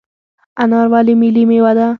انار 0.63 0.87
ولې 0.93 1.13
ملي 1.21 1.43
میوه 1.49 1.71
ده؟ 1.77 1.87